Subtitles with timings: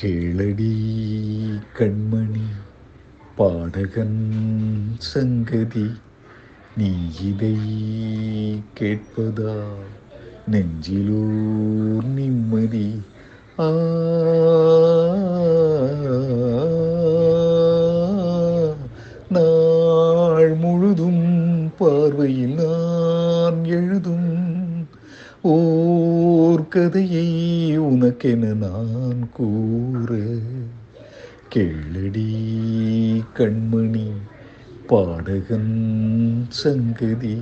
[0.00, 0.74] கேளடி
[1.78, 2.44] கண்மணி
[3.38, 4.20] பாடகன்
[5.08, 5.84] சங்கதி
[6.76, 6.88] நீ
[7.22, 7.56] இதை
[8.78, 9.56] கேட்பதா
[10.48, 12.88] நெஞ்சிலூர் நிம்மதி
[13.58, 13.68] ஆ
[19.30, 21.24] நாள் முழுதும்
[21.78, 24.30] பார்வையில் நான் எழுதும்
[25.48, 26.09] ஓர்
[26.60, 30.16] போர்க்கதையை உனக்கென நான் கூற.
[31.54, 32.32] கேளடி
[33.34, 34.10] கண்மணி
[34.86, 37.38] பாடகன் சங்கதி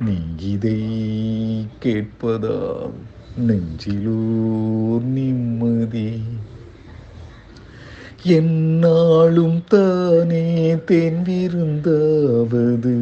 [0.00, 0.82] நீ இதை
[1.82, 2.90] கேட்பதால்
[3.46, 6.22] நெஞ்சிலோர் நிம்மதி.
[8.22, 12.93] என்னாலும் தானே தேன் விருந்தாவது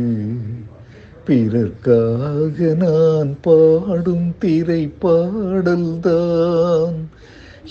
[1.26, 7.08] பிறர்க்காக நான் பாடும் திரை பாடல்தான்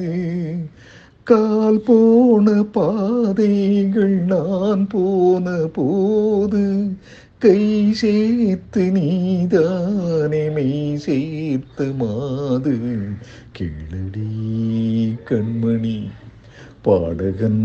[1.24, 6.96] கால் போன பாதைகள் நான் போன போது
[7.38, 12.78] கை சேர்த்து நீதானே மெய் சேர்த்த மாது.
[13.58, 14.30] கிளடி
[15.28, 16.10] கண்மணி
[16.82, 17.64] பாடகன்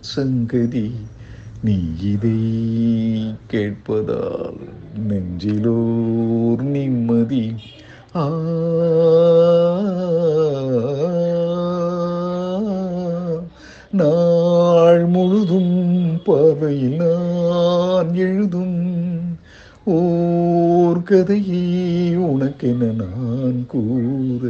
[0.00, 0.92] சங்கதி
[1.62, 2.38] நீ இதை
[3.50, 4.60] கேட்பதால்
[5.08, 7.54] நெஞ்சிலோர் நிம்மதி.
[13.90, 19.38] நாள் முழுதும் பார்வையில் நான் எழுதும்
[19.84, 24.48] ஓர் கதையை உனக்கென நான் கூற.